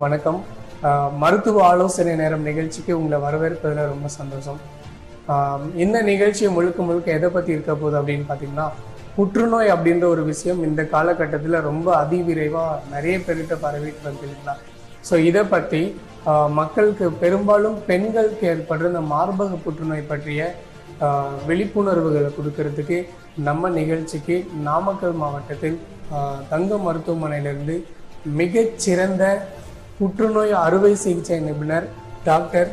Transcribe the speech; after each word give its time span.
வணக்கம். 0.00 0.38
மருத்துவ 1.20 1.60
ஆலோசனை 1.68 2.14
நேரம் 2.20 2.42
நிகழ்ச்சிக்கு 2.48 2.90
உங்களை 2.96 3.18
வரவேற்பதில் 3.22 3.88
ரொம்ப 3.92 4.08
சந்தோஷம். 4.16 4.58
இந்த 5.84 5.96
நிகழ்ச்சி 6.08 6.50
முழுக்க 6.56 6.80
முழுக்க 6.88 7.08
எதை 7.18 7.28
பற்றி 7.36 7.54
இருக்க 7.54 7.74
போகுது 7.74 7.96
அப்படின்னு 8.00 8.26
பார்த்தீங்கன்னா 8.30 8.66
புற்றுநோய் 9.14 9.72
அப்படின்ற 9.76 10.04
ஒரு 10.14 10.22
விஷயம் 10.32 10.60
இந்த 10.68 10.84
காலகட்டத்தில் 10.92 11.58
ரொம்ப 11.68 11.88
அதிவிரைவாக 12.02 12.76
நிறைய 12.94 13.16
பேர்கிட்ட 13.24 13.58
பரவிட்டு 13.64 14.04
வருது 14.08 14.22
இல்லைங்களா? 14.28 14.56
ஸோ 15.08 15.22
இதை 15.30 15.46
பற்றி 15.54 15.82
மக்களுக்கு 16.60 17.08
பெரும்பாலும் 17.24 17.80
பெண்களுக்கு 17.90 18.52
ஏற்படுற 18.52 18.92
இந்த 18.94 19.04
மார்பக 19.14 19.62
புற்றுநோய் 19.66 20.08
பற்றிய 20.12 20.52
விழிப்புணர்வுகளை 21.50 22.32
கொடுக்கறதுக்கு 22.38 22.98
நம்ம 23.50 23.74
நிகழ்ச்சிக்கு 23.80 24.38
நாமக்கல் 24.70 25.20
மாவட்டத்தில் 25.24 25.82
தங்க 26.54 26.74
மருத்துவமனையிலிருந்து 26.86 27.78
மிகச்சிறந்த 28.38 29.24
புற்றுநோய் 29.98 30.50
அறுவை 30.64 30.90
சிகிச்சை 31.02 31.36
நிபுணர் 31.46 31.86
டாக்டர் 32.26 32.68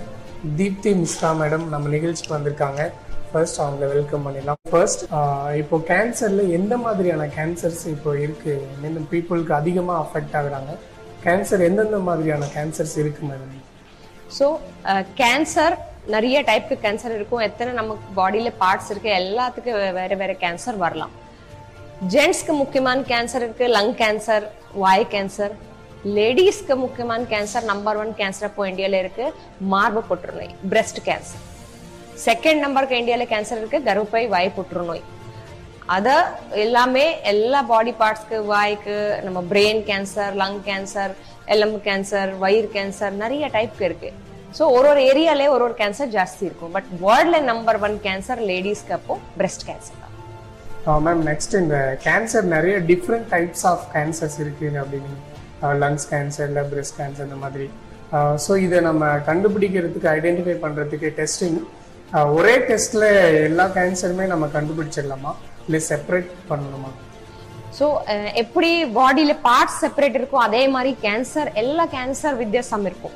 தீப்தி 0.57 0.91
மிஸ்ரா 1.01 1.29
மேடம் 1.41 1.65
நம்ம 1.73 1.91
நிகழ்ச்சிக்கு 1.93 2.33
வந்திருக்காங்க. 2.35 2.81
ஃபர்ஸ்ட் 3.29 3.59
அவங்கள 3.63 3.85
வெல்கம் 3.93 4.25
பண்ணிடலாம். 4.25 4.59
ஃபர்ஸ்ட் 4.71 5.03
இப்போ 5.61 5.77
கேன்சரில் 5.91 6.51
எந்த 6.57 6.73
மாதிரியான 6.85 7.27
கேன்சர்ஸ் 7.37 7.83
இப்போ 7.93 8.11
இருக்கு? 8.25 8.53
மீன் 8.81 9.07
பீப்புளுக்கு 9.13 9.55
அதிகமாக 9.61 10.01
அஃபெக்ட் 10.03 10.35
ஆகுறாங்க. 10.39 10.73
கேன்சர் 11.25 11.65
எந்தெந்த 11.69 11.99
மாதிரியான 12.09 12.51
கேன்சர்ஸ் 12.57 12.95
இருக்கு 13.03 13.23
மேடம் 13.31 13.57
ஸோ 14.37 14.45
கேன்சர் 15.21 15.75
நிறைய 16.13 16.37
டைப்க்கு 16.47 16.75
கேன்சர் 16.85 17.17
இருக்கும். 17.17 17.43
எத்தனை 17.49 17.73
நமக்கு 17.81 18.07
பாடியில் 18.21 18.57
பார்ட்ஸ் 18.63 18.89
இருக்கு? 18.93 19.11
எல்லாத்துக்கும் 19.23 19.77
வேறு 19.81 19.93
வேற 19.99 20.15
வேற 20.21 20.33
கேன்சர் 20.45 20.77
வரலாம். 20.85 21.13
ஜென்ட்ஸ்க்கு 22.13 22.53
முக்கியமான 22.63 23.05
கேன்சர் 23.11 23.45
இருக்கு. 23.47 23.67
லங் 23.77 23.95
கேன்சர் 24.01 24.47
வாய் 24.83 25.11
கேன்சர் 25.13 25.53
லேடிஸ்க்கு 26.17 26.75
முக்கியமான 26.83 27.21
கேன்சர் 27.33 27.65
நம்பர் 27.71 27.97
ஒன் 28.03 28.13
கேன்சர் 28.19 28.47
இப்போ 28.49 28.63
இந்தியாவில் 28.69 28.97
இருக்கு. 29.01 29.25
மார்பு 29.73 30.01
புற்றுநோய் 30.09 30.51
பிரஸ்ட் 30.71 30.99
கேன்சர் 31.07 31.43
செகண்ட் 32.25 32.61
நம்பருக்கு 32.65 32.99
இந்தியாவில் 33.01 33.29
கேன்சர் 33.33 33.59
இருக்கு 33.61 33.79
கர்ப்பப்பை 33.87 34.23
வாய் 34.33 34.55
புற்றுநோய். 34.57 35.03
அதை 35.95 36.15
எல்லாமே 36.65 37.05
எல்லா 37.31 37.61
பாடி 37.71 37.93
பார்ட்ஸ்க்கு 38.01 38.37
வாய்க்கு 38.51 38.97
நம்ம 39.25 39.39
பிரெயின் 39.53 39.81
கேன்சர் 39.89 40.35
லங் 40.43 40.59
கேன்சர் 40.69 41.13
எலும்பு 41.55 41.79
கேன்சர் 41.87 42.29
வயிறு 42.43 42.69
கேன்சர் 42.75 43.17
நிறைய 43.23 43.47
டைப்க்கு 43.57 43.87
இருக்கு. 43.89 44.11
ஸோ 44.57 44.63
ஒரு 44.77 44.87
ஒரு 44.93 45.01
ஏரியாலே 45.11 45.49
ஒரு 45.55 45.63
ஒரு 45.67 45.75
கேன்சர் 45.81 46.13
ஜாஸ்தி 46.19 46.43
இருக்கும். 46.49 46.73
பட் 46.77 46.89
வேர்ல்ட்ல 47.05 47.37
நம்பர் 47.51 47.79
ஒன் 47.87 47.99
கேன்சர் 48.07 48.41
லேடிஸ்க்கு 48.51 48.95
அப்போ 48.99 49.15
பிரஸ்ட் 49.41 49.65
கேன்சர் 49.69 50.01
தான். 50.03 51.03
மேம் 51.07 51.23
நெக்ஸ்ட் 51.31 51.55
இந்த 51.63 51.77
கேன்சர் 52.07 52.47
நிறைய 52.55 52.77
டிஃப்ரெண்ட் 52.91 53.29
டைப்ஸ் 53.35 53.65
ஆஃப் 53.71 53.85
கேன்சர்ஸ் 53.95 54.39
இருக்கு 54.45 54.69
அப்படின்னு 54.83 55.15
லங்ஸ் 55.83 56.05
கேன்சர் 56.11 56.47
இல்லை 56.49 56.63
பிரெஸ்ட் 56.73 56.97
கேன்சர் 56.99 57.27
இந்த 57.29 57.39
மாதிரி. 57.45 57.67
ஸோ 58.45 58.51
இதை 58.65 58.79
நம்ம 58.89 59.05
கண்டுபிடிக்கிறதுக்கு 59.29 60.09
ஐடென்டிஃபை 60.17 60.55
பண்ணுறதுக்கு 60.65 61.09
டெஸ்டிங் 61.21 61.59
ஒரே 62.37 62.55
டெஸ்ட்டில் 62.69 63.07
எல்லா 63.49 63.65
கேன்சருமே 63.77 64.25
நம்ம 64.33 64.45
கண்டுபிடிச்சிடலாமா? 64.55 65.31
இல்லை 65.67 65.79
செப்பரேட் 65.89 66.29
பண்ணணுமா? 66.51 66.91
ஸோ 67.77 67.85
எப்படி 68.41 68.69
பாடியில 68.97 69.33
பார்ட்ஸ் 69.47 69.79
செப்பரேட் 69.83 70.17
இருக்கும் 70.19 70.45
அதே 70.47 70.63
மாதிரி 70.75 70.91
கேன்சர் 71.05 71.49
எல்லா 71.61 71.85
கேன்சர் 71.95 72.35
வித்தியாசம் 72.41 72.85
இருக்கும். 72.89 73.15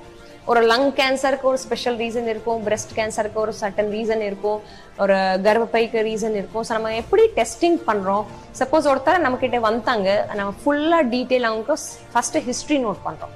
ஒரு 0.52 0.62
லங் 0.72 0.90
கேன்சருக்கு 1.00 1.48
ஒரு 1.52 1.58
ஸ்பெஷல் 1.58 1.98
ரீசன் 1.98 2.28
இருக்கும் 2.34 2.60
பிரஸ்ட் 2.68 2.94
கேன்சருக்கு 2.98 3.40
ஒரு 3.46 3.54
சட்டன் 3.62 3.90
ரீசன் 3.96 4.22
இருக்கும் 4.28 4.60
ஒரு 4.98 5.16
கர்ப்பைக்கு 5.48 6.02
ரீசன் 6.10 6.36
இருக்கும். 6.40 6.64
ஸோ 6.68 6.74
நம்ம 6.74 6.94
எப்படி 6.94 7.24
டெஸ்டிங் 7.40 7.80
பண்ணுறோம் 7.90 8.24
சப்போஸ் 8.60 8.90
ஒருத்தர் 8.92 9.26
நம்மக்கிட்ட 9.26 9.60
வந்தாங்க 9.60 10.26
நம்ம 10.36 10.54
ஃபுல்லாக 10.62 11.10
டீட்டெயில் 11.16 11.50
அவங்களுக்கு 11.50 11.84
ஃபஸ்ட்டு 12.14 12.46
ஹிஸ்ட்ரி 12.48 12.80
நோட் 12.86 13.04
பண்ணுறோம் 13.08 13.34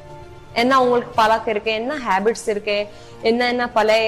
என்ன 0.61 0.81
உங்களுக்கு 0.83 1.13
பழக்கம் 1.19 1.53
இருக்கு? 1.53 1.71
என்ன 1.71 1.97
ஹேபிட்ஸ் 2.07 2.47
இருக்கு? 2.53 2.77
என்னென்ன 3.29 3.69
பழைய 3.77 4.07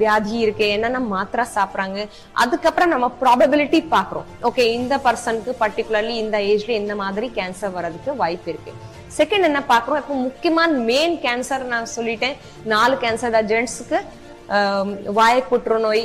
வியாதி 0.00 0.36
இருக்கு? 0.44 0.68
என்னென்ன 0.68 1.00
மாத்திரை 1.14 1.44
சாப்பிட்றாங்க? 1.56 2.06
அதுக்கப்புறம் 2.42 2.92
நம்ம 2.94 3.06
ப்ராபபிலிட்டி 3.22 3.80
பார்க்குறோம். 3.94 4.28
ஓகே 4.48 4.64
இந்த 4.78 4.96
பர்சனுக்கு 5.06 5.54
பர்டிகுலர்லி 5.62 6.14
இந்த 6.24 6.38
ஏஜ்ல 6.38 6.72
இந்த 6.82 6.94
மாதிரி 7.02 7.28
கேன்சர் 7.38 7.76
வர்றதுக்கு 7.76 8.16
வாய்ப்பு 8.22 8.50
இருக்கு. 8.52 8.72
செகண்ட் 9.18 9.48
என்ன 9.50 9.62
பார்க்குறோம்? 9.72 10.00
இப்போ 10.02 10.14
முக்கியமான 10.14 10.72
மெயின் 10.90 11.16
கேன்சர் 11.26 11.70
நான் 11.74 11.94
சொல்லிட்டேன். 11.96 12.36
நாலு 12.74 12.96
கேன்சர் 13.04 13.36
தான். 13.36 13.50
ஜென்ட்ஸுக்கு 13.52 14.00
வாய 15.18 15.34
புற்றுநோய் 15.48 16.04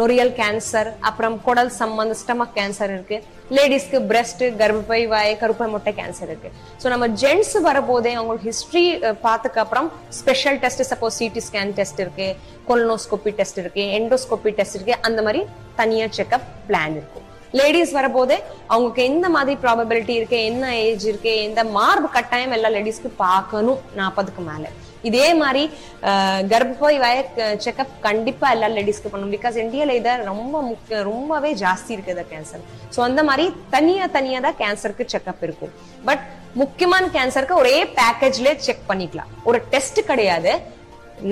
நொரியல் 0.00 0.32
கேன்சர் 0.40 0.88
அப்புறம் 1.08 1.36
குடல் 1.46 1.70
சம்மந்த 1.78 2.14
ஸ்டமக் 2.22 2.54
கேன்சர் 2.58 2.92
இருக்கு. 2.96 3.16
லேடிஸ்க்கு 3.56 3.98
பிரஸ்ட் 4.10 4.44
கர்ப்பப்பை 4.60 5.00
வாய் 5.12 5.32
கருப்பை 5.42 5.66
முட்டை 5.72 5.92
கேன்சர் 6.00 6.30
இருக்கு. 6.32 6.50
ஸோ 6.82 6.88
நம்ம 6.94 7.08
ஜென்ட்ஸ் 7.22 7.56
வரபோதே 7.68 8.12
அவங்களுக்கு 8.18 8.48
ஹிஸ்டரி 8.50 8.84
பார்த்ததுக்கு 9.26 9.62
அப்புறம் 9.64 9.90
special 10.20 10.60
test 10.64 10.84
suppose 10.92 11.18
CT 11.22 11.42
scan 11.48 11.74
test 11.80 12.02
இருக்கு 12.04 12.28
கொலனோஸ்கோபி 12.70 13.32
டெஸ்ட் 13.40 13.60
இருக்கு 13.64 13.84
எண்டோஸ்கோபி 13.98 14.52
டெஸ்ட் 14.60 14.78
இருக்கு 14.78 14.96
அந்த 15.08 15.22
மாதிரி 15.28 15.42
தனியாக 15.82 16.16
செக்அப் 16.20 16.48
பிளான் 16.70 16.96
இருக்கும். 17.00 17.28
லேடிஸ் 17.52 17.92
வரபோது 17.92 18.34
அவங்களுக்கு 18.68 19.02
எந்த 19.04 19.26
மாதிரி 19.28 19.54
ப்ராபபிலிட்டி 19.64 20.14
இருக்கு 20.18 20.38
என்ன 20.44 20.64
ஏஜ் 20.84 21.04
இருக்கு 21.06 21.34
எந்த 21.42 21.62
மார்பு 21.76 22.08
கட்டாயம் 22.10 22.54
எல்லா 22.56 22.70
லேடிஸ்க்கு 22.70 23.10
பார்க்கணும். 23.26 23.80
நாற்பதுக்கு 23.96 24.42
மேல. 24.44 24.64
இதே 25.04 25.28
மாதிரி 25.34 25.62
அஹ், 26.08 26.42
கர்ப்பப்பை 26.50 26.96
வய 26.98 27.16
செக்அப் 27.64 27.94
கண்டிப்பா 28.00 28.46
எல்லா 28.50 28.68
லேடிஸ்க்கு 28.68 29.10
பண்ணணும். 29.12 29.34
பிகாஸ் 29.36 29.56
இந்தியால 29.64 29.96
இதை 30.00 30.12
ரொம்ப 30.28 30.62
முக்கிய 30.62 31.00
ரொம்பவே 31.02 31.50
ஜாஸ்தி 31.54 31.92
இருக்குது 31.96 32.24
கேன்சர் 32.32 32.62
ஸோ 32.96 33.00
அந்த 33.02 33.22
மாதிரி 33.28 33.46
தனியா 33.70 34.06
தனியா 34.16 34.40
தான் 34.40 34.60
கேன்சருக்கு 34.60 35.06
செக்அப் 35.14 35.42
இருக்கும். 35.42 35.72
பட் 36.04 36.22
முக்கியமான 36.54 37.04
கேன்சருக்கு 37.16 37.60
ஒரே 37.62 37.76
பேக்கேஜ்ல 37.98 38.56
செக் 38.58 38.88
பண்ணிக்கலாம். 38.88 39.32
ஒரு 39.44 39.60
டெஸ்ட் 39.70 40.00
கிடையாது. 40.04 40.52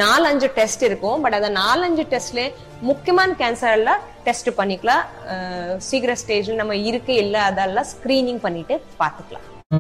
நாலஞ்சு 0.03 0.49
டெஸ்ட் 0.59 0.83
இருக்கும். 0.89 1.21
பட் 1.23 1.37
அந்த 1.39 1.51
நாலஞ்சு 1.61 2.05
டெஸ்ட்ல 2.15 2.43
முக்கியமான 2.91 3.35
கேன்சர்ல 3.43 3.93
டெஸ்ட் 4.27 4.51
பண்ணிக்கலாம். 4.59 5.05
சீக்கிரம் 5.91 6.21
ஸ்டேஜ்ல 6.25 6.61
நம்ம 6.63 6.77
இருக்கு 6.91 7.15
இல்ல 7.25 7.37
அதெல்லாம் 7.51 7.91
ஸ்கிரீனிங் 7.95 8.43
பண்ணிட்டு 8.47 8.77
பார்த்துக்கலாம். 9.03 9.47